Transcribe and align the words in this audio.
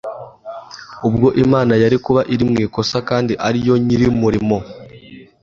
ubwo 1.07 1.27
Imana 1.43 1.73
yari 1.83 1.97
kuba 2.05 2.21
iri 2.33 2.43
mu 2.49 2.55
ikosa, 2.65 2.97
kandi 3.09 3.33
ari 3.47 3.59
yo 3.67 3.75
nyir’umurimo 3.85 4.57